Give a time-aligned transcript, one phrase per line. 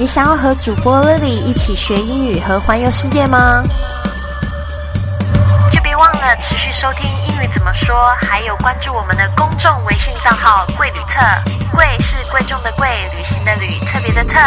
[0.00, 3.62] 你想要和主播 Lily 一起学英语和环游世界吗？
[5.70, 11.20] 就别忘了持续收听英语怎么说，还有关注我们的公众微信账号“贵旅特”。
[11.76, 14.40] 贵是贵重的贵，旅行的旅，特别的特。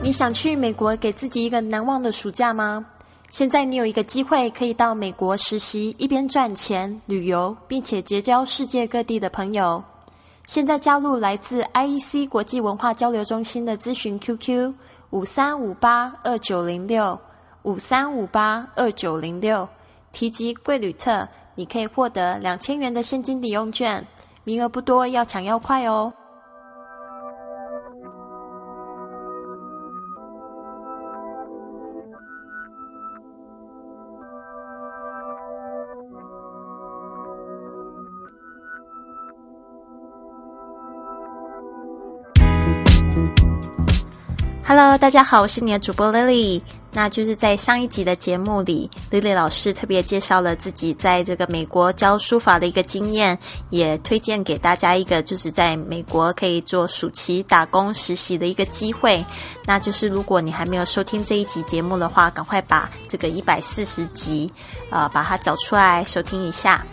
[0.00, 2.82] 你想去美国给自己一个难忘的暑假吗？
[3.30, 9.82] 现在你有一个机会可以到美国实习，一边赚钱、旅游，并且结交世界各地的朋友。
[10.46, 14.74] 现在加入来自 IEC 国际文化交流中心的咨询 QQ
[15.10, 17.16] 五三五八二九零六
[17.62, 19.66] 五三五八二九零六，
[20.10, 24.04] 提及贵旅特，你可以获得两千元的现金抵用券，
[24.42, 26.12] 名额不多，要抢要快哦。
[44.72, 46.62] Hello，大家好，我是你的主播 Lily。
[46.92, 53.36] 那就是在上一集的节目里，Lily 老师特别介绍了自己在这个美国教书法的一个经验，
[53.70, 59.24] 也推荐给大家一个就是在美国可以做暑期打工实习的一个机会。
[59.66, 64.48] 那就是如果你还没有收听这一集节目的话，赶快把这个一百四十集，
[64.90, 66.86] 呃，把它找出来收听一下。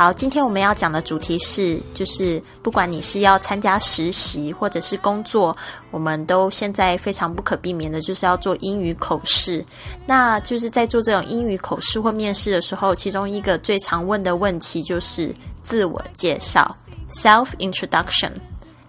[0.00, 5.54] 好，今天我们要讲的主题是，就是不管你是要参加实习或者是工作，
[5.90, 9.62] 我们都现在非常不可避免的，就是要做英语口试。
[10.06, 16.74] 那就是在做这种英语口试或面试的时候，其中一个最常问的问题就是自我介绍
[17.10, 18.32] （self introduction）。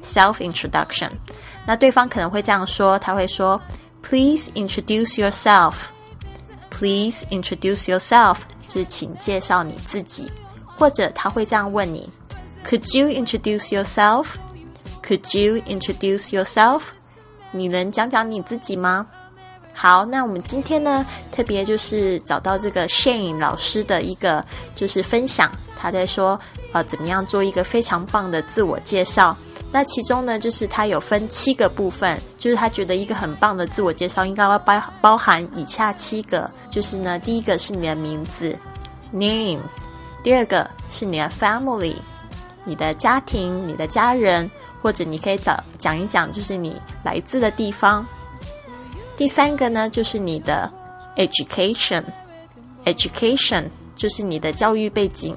[0.02, 1.10] self introduction，
[1.66, 3.60] 那对方可能会这样说，他会说
[4.02, 5.74] ：“Please introduce yourself.
[6.70, 8.38] Please introduce yourself.”
[8.70, 10.32] 就是请介绍你自己。
[10.82, 12.10] 或者他会这样问你
[12.66, 14.30] ：Could you introduce yourself?
[15.04, 16.82] Could you introduce yourself?
[17.52, 19.06] 你能讲讲你自己吗？
[19.76, 24.44] 好，那我们今天呢，特别就是找到这个 Shane 老师的一个
[24.74, 26.40] 就是分享，他在说
[26.72, 29.38] 呃怎么样做一个非常棒的自我介绍。
[29.72, 38.58] 那其中呢，就是他有分七个部分，就是他觉得一个很棒的自我介绍应该要包包含以下七个，就是呢，第一个是你的名字
[39.14, 39.60] ，name。
[40.24, 41.96] 第二个是你的 family，
[42.64, 44.48] 你的家庭、你的家人，
[44.82, 48.06] 或者你可以找讲一讲，就是你来自的地方。
[49.18, 50.72] 第三个呢，就是你的
[51.16, 53.64] education，education
[53.96, 55.36] 就是你的教育背景，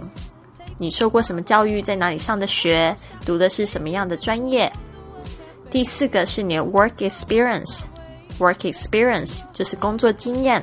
[0.79, 4.71] 你受过什么教育，在哪里上的学，读的是什么样的专业。
[5.71, 10.63] 第四个是你的 work experience，work experience 就是工作经验，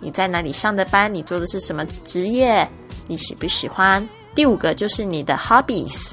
[0.00, 2.66] 你在哪里上的班，你做的是什么职业。
[3.06, 4.06] 你喜不喜欢？
[4.34, 6.12] 第五个就是你的 hobbies，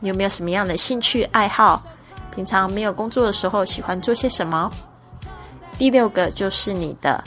[0.00, 1.82] 你有没有什么样的兴趣爱好？
[2.34, 4.70] 平常没有工作的时候喜欢做些什么？
[5.78, 7.22] 第六个就是你的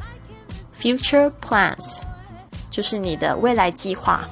[0.79, 1.97] future plans，
[2.69, 4.27] 就是你的未来计划。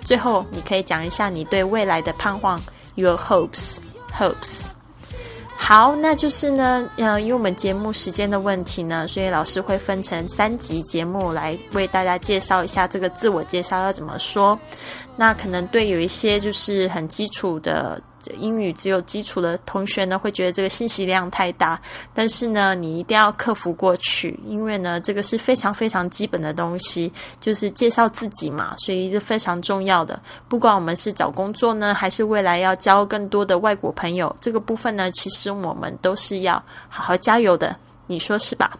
[0.00, 2.60] 最后，你可以讲一下你对未来的盼望
[2.94, 4.68] ，your hopes，hopes。
[5.60, 14.58] 好，那就是呢，呃，因为我们节目时间的问题呢，所以老师会分成三集节目来为大家介绍一下这个自我介绍要怎么说。
[15.16, 18.00] 那可能对有一些就是很基础的。
[18.36, 21.80] 英语只有基础的同学呢，会觉得这个信息量太大，
[22.12, 30.20] 但是呢，你一定要克服过去，因为呢，这个是非常非常基本的东西，就是介绍自己嘛，所以是非常重要的。
[30.48, 38.78] 不管我们是找工作呢，还是未来要交更多的外国朋友，这个部分呢，其实我们都是要好好加油的，你说是吧？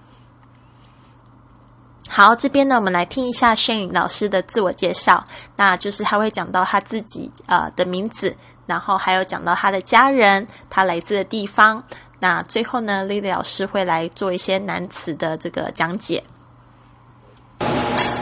[2.11, 5.23] 好，这边呢，我们来听一下 Shane 老师的自我介绍，
[5.57, 8.35] 那就是他会讲到他自己呃的名字。
[8.68, 11.84] 然后还有讲到他的家人，他来自的地方。
[12.20, 16.24] 那最后呢，Lily 老师会来做一些难词的这个讲解。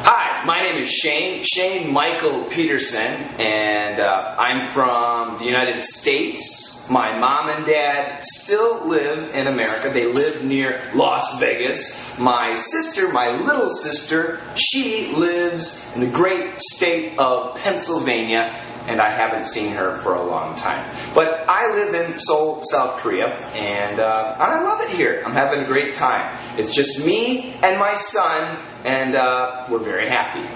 [0.03, 6.89] Hi, my name is Shane Shane Michael Peterson, and uh, I'm from the United States.
[6.89, 9.89] My mom and dad still live in America.
[9.93, 12.01] They live near Las Vegas.
[12.17, 18.53] My sister, my little sister, she lives in the great state of Pennsylvania
[18.87, 20.83] and I haven't seen her for a long time.
[21.13, 25.21] But I live in Seoul, South Korea, and, uh, and I love it here.
[25.25, 26.37] I'm having a great time.
[26.57, 30.47] It's just me and my son, and uh, we're very happy.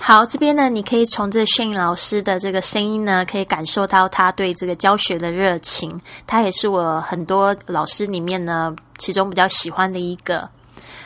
[0.00, 6.00] 好，这边呢，你可以从这 Shane 老师的这个声音呢，可以感受到他对这个教学的热情。
[6.26, 10.48] 他也是我很多老师里面呢，其中比较喜欢的一个。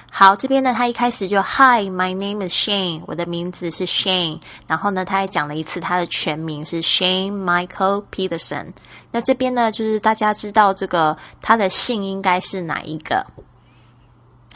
[0.09, 4.39] 好，这边呢，他一开始就 Hi，my name is Shane，我的名字是 Shane。
[4.65, 8.73] 然后呢，他还讲了一次他的全名是 Shane Michael Peterson。
[9.11, 13.25] 那这边呢，就是大家知道这个他的姓应该是哪一个？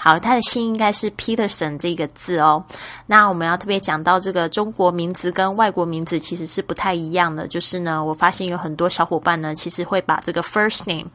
[0.04, 2.66] 好，他的姓应该是 Peterson 这个字哦。
[3.06, 11.06] 那我们要特别讲到这个中国名字跟外国名字其实是不太一样的，就是呢，我发现有很多小伙伴呢，其实会把这个 first name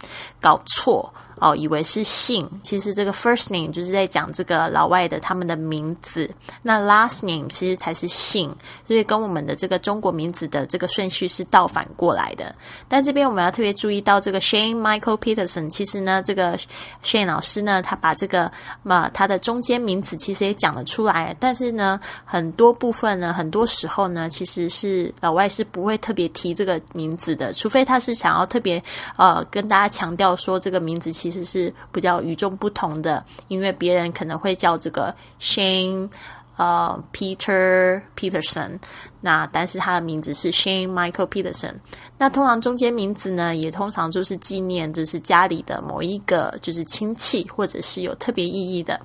[0.40, 1.12] 搞错。
[1.38, 6.30] 哦，以为是姓，其实这个 first name 就是在讲这个老外的他们的名字，
[6.62, 8.50] 那 last name 其实才是姓，
[8.86, 12.54] 所以跟我们的这个中国名字的这个顺序是倒反过来的。
[12.88, 16.58] 但这边我们要特别注意到，这个 Shane Michael Peterson，其实呢，这个
[17.04, 18.50] Shane 老师呢，他把这个
[18.82, 28.82] 嘛它的中间名字其实也讲得出来，但是呢，很多部分呢，很多时候呢，其实是老外是不会特别提这个名字的，除非他是想要特别
[29.16, 31.06] 呃跟大家强调说这个名字。
[31.16, 36.10] 其实是比较与众不同的，因为别人可能会叫这个 Shane，
[36.56, 38.78] 呃，Peter Peterson，
[39.20, 41.74] 那但是他的名字是 Shane Michael Peterson。
[42.18, 48.98] 那通常中间名字呢，也通常就是纪念就是家里的某一个就是亲戚，或者是有特别意义的。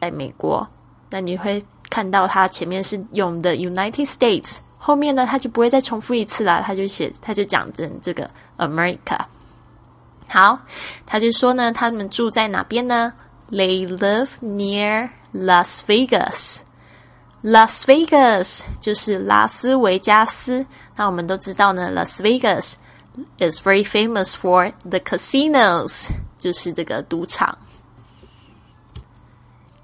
[0.00, 0.66] 在美国，
[1.08, 9.18] 那你会看到他前面是用的 United States，后面呢他就不会再重复一次了，他就写他就讲成这个 America。
[10.28, 10.58] 好，
[11.06, 13.14] 他就说呢，他们住在哪边呢
[13.50, 16.58] ？They live near Las Vegas.
[17.44, 20.64] Las Vegas 就是拉斯维加斯。
[20.96, 22.72] 那我们都知道呢，Las Vegas
[23.38, 26.06] is very famous for the casinos，
[26.38, 27.58] 就是这个赌场。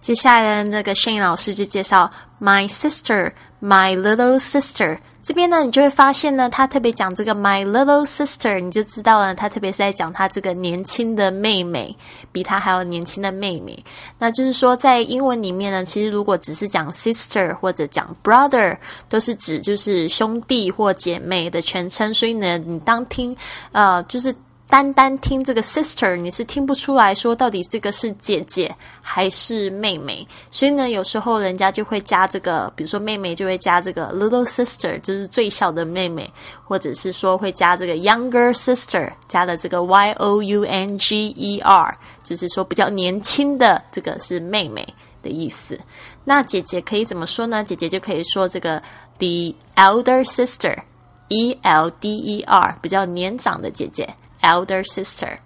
[0.00, 2.10] 接下来呢，那个 Shane 老师就介绍
[2.40, 4.98] My sister, my little sister。
[5.22, 11.94] 这边呢，你就会发现呢，他特别讲这个 my little sister，你就知道了，他特别是在讲他这个年轻的妹妹，
[12.32, 13.84] 比他还要年轻的妹妹。
[14.18, 18.76] 那就是说，在英文里面呢，其实如果只是讲 sister 或者讲 brother，
[19.08, 22.12] 都是指就是兄弟或姐妹的全称。
[22.14, 23.36] 所以呢，你当听
[23.72, 24.34] 呃，就是。
[24.70, 28.72] 单单听这个 sister，你是听不出来说到底这个是姐姐
[29.02, 30.24] 还是妹妹。
[30.48, 36.32] 所以呢，有时候人家就会加这个，比如说妹妹就会加这个 little sister，就是最小的妹妹，
[36.64, 44.86] 或者是说会加这个 younger sister，加了这个 y o u n g e r，就是说比较年轻的这个是妹妹
[45.20, 45.76] 的意思。
[46.22, 47.64] 那姐姐可以怎么说呢？
[47.64, 48.80] 姐姐就可以说这个
[49.18, 54.08] the elder sister，e l d e r，比较年长的姐姐。
[54.41, 55.37] elder sister。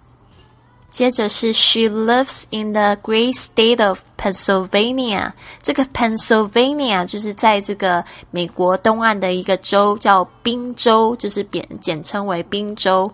[0.90, 5.32] 接着是 She lives in the great state of Pennsylvania。
[5.62, 13.12] 这个 Pennsylvania 就是在这个美国东岸的一个州，叫宾州，就是简简称为宾州。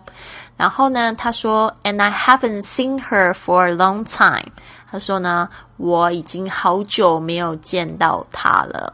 [0.57, 4.51] 然后呢，他说，And I haven't seen her for a long time。
[4.89, 5.47] 他说呢，
[5.77, 8.91] 我已经好久没有见到她了。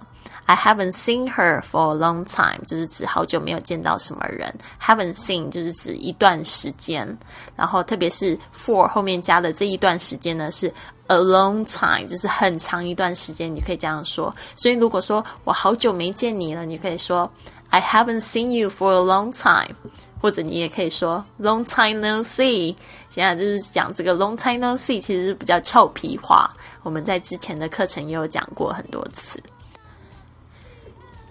[0.50, 4.50] I haven't seen her for a long time，就是指好久没有见到什么人。
[4.80, 7.06] Haven't seen 就是指一段时间，
[7.54, 10.72] 然后特别是 for 后面加的这一段时间呢是
[11.08, 14.34] a long time，就是很长一段时间，你可以这样说。
[14.56, 17.30] 所以如果说我好久没见你了，你可以说
[17.68, 19.76] I haven't seen you for a long time，
[20.18, 22.74] 或者你也可以说 long time no see。
[23.10, 26.50] 现在就是讲这个 long time no see，其实是比较俏皮话。
[26.82, 29.38] 我们在之前的课程也有讲过很多次。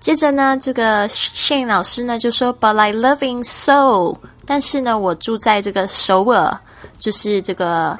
[0.08, 6.58] 接着呢，这个 Shane 老师呢就说，But I live in Seoul，但是呢，我住在这个首尔，
[6.98, 8.00] 就是这个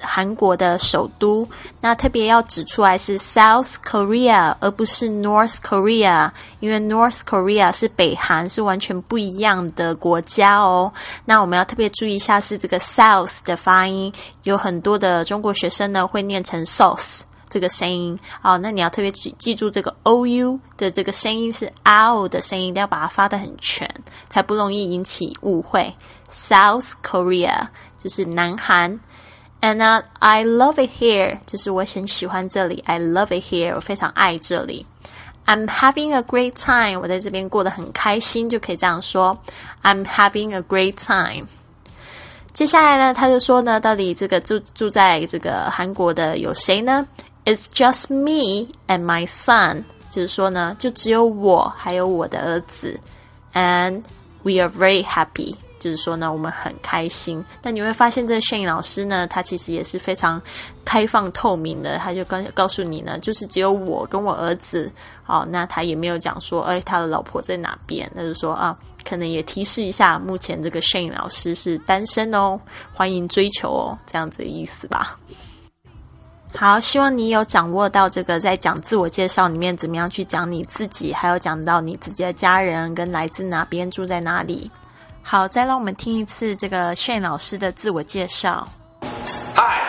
[0.00, 1.46] 韩国的首都。
[1.78, 6.30] 那特别要指出来是 South Korea，而不是 North Korea，
[6.60, 10.90] 因为 North Korea 是北韩，是完全不一样的国家哦。
[11.26, 14.10] 那我们要特别注意一下是这个 South 的发音，
[14.44, 17.20] 有很多的中国学生呢会念成 South。
[17.52, 23.86] 这个声音哦，那你要特别记记住这个 o u 的这个声音是 ow 的声音，一定要把它发的很全，
[24.30, 25.94] 才不容易引起误会。
[26.32, 27.68] South Korea
[28.02, 28.98] 就是南韩
[29.60, 34.86] ，and I love it here 就是我很喜欢这里，I love it here 我非常爱这里。
[35.44, 39.38] I'm having a great time 我在这边过得很开心，就可以这样说。
[39.82, 41.48] I'm having a great time。
[42.54, 47.08] 接下来呢，他就说呢，到底这个住住在这个韩国的有谁呢
[47.44, 52.98] ？It's just me and my son，就是说呢，就只有我还有我的儿子
[53.52, 54.02] ，and
[54.42, 57.44] we are very happy，就是说呢，我们很开心。
[57.60, 60.40] 但你会发现，这个 Shane 老师呢，他其实也是非常
[60.84, 64.90] 开放透明的，他就跟告诉你呢，就是只有我跟我儿子，
[65.24, 72.60] 好，那他也没有讲说，哎，他的老婆在哪边，那就说啊，可能也提示一下，目前这个 Shane 老师是单身哦，
[72.92, 75.18] 欢迎追求哦，这样子的意思吧。
[76.54, 84.70] 好，希望你有掌握到这个在讲自我介绍里面怎么样去讲你自己，还有讲到你自己的家人跟来自哪边，住在哪里。
[85.22, 88.68] 好，再让我们听一次这个 shn 老师的自我介绍。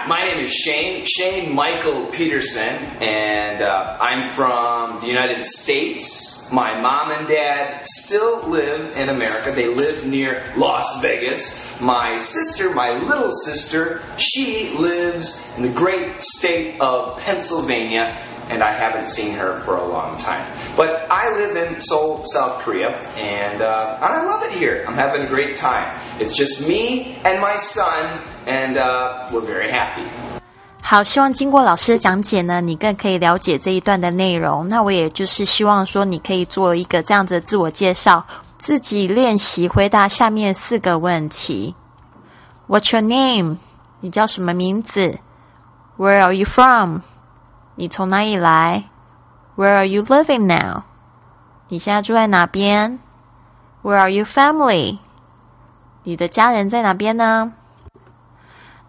[0.06, 6.52] My name is Shane, Shane Michael Peterson, and uh, I'm from the United States.
[6.52, 9.54] My mom and dad still live in America.
[9.54, 11.80] They live near Las Vegas.
[11.80, 18.18] My sister, my little sister, she lives in the great state of Pennsylvania
[18.53, 20.45] and I haven't seen her for a long time.
[20.77, 24.85] But I live in Seoul, South Korea, and, uh, and I love it here.
[24.87, 25.87] I'm having a great time.
[26.19, 30.07] It's just me and my son, and uh, we're very happy.
[30.81, 34.67] 好，希望经过老师的讲解呢，你更可以了解这一段的内容。
[34.67, 38.25] 那我也就是希望说，你可以做一个这样子的自我介绍，
[38.57, 41.75] 自己练习回答下面四个问题：
[42.69, 43.59] What's your name？
[44.01, 45.19] 你叫什么名字？
[45.99, 47.01] Where are you from？
[47.76, 48.84] 你从哪里来
[49.56, 50.84] ？Where are you living now？
[51.70, 53.00] 你现在住在哪边
[53.82, 55.00] ？Where are your family？
[56.04, 57.54] 你的家人在哪边呢？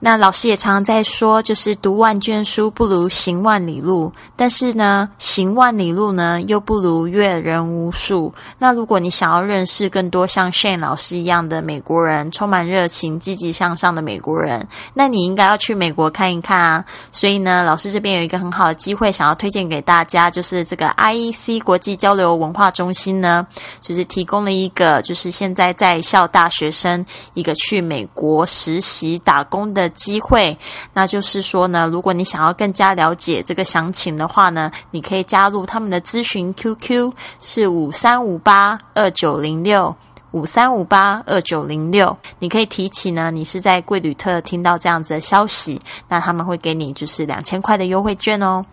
[0.04, 8.30] 那老师也常常在说，就是读万卷书不如行万里路，但是呢，行万里路呢又不如阅人无数。
[8.58, 16.84] 那如果你想要认识更多像 Shane 老师一样的美国人，充满热情、积极向上的美国人，那你应该要去美国看一看啊。
[17.10, 23.46] 所以呢，老师这边有一个很好的机会，想要推荐给大家，就是这个 IEC 国际交流文化中心呢，
[23.80, 29.90] 就是提供了一个，就是现在在校大学生一个去美国实习打工的。
[29.94, 30.56] 机会，
[30.92, 39.94] 那就是说呢，如果你想要更加了解这个详情的话呢，你可以加入他们的咨询 QQ 是五三五八二九零六
[40.32, 48.64] 五三五八二九零六，你可以提起呢，你是在贵旅特听到这样子的消息，那他们会给你就是两千块的优惠券哦。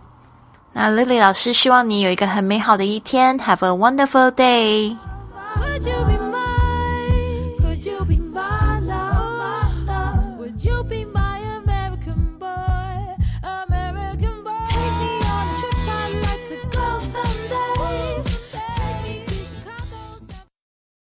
[0.74, 4.98] 那 Lily 老师希望你有一个很美好的一天，Have a wonderful day。